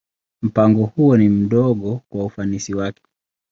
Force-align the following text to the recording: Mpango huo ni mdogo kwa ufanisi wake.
Mpango 0.41 0.85
huo 0.85 1.17
ni 1.17 1.29
mdogo 1.29 2.01
kwa 2.09 2.25
ufanisi 2.25 2.75
wake. 2.75 3.01